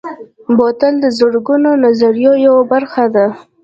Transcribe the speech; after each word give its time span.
بوتل 0.57 0.93
د 1.03 1.05
زرغونو 1.17 1.69
نظریو 1.85 2.33
یوه 2.45 2.63
برخه 2.71 3.05
ده. 3.15 3.27